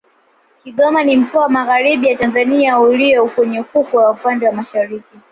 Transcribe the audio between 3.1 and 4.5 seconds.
kwenye ufukwe wa upande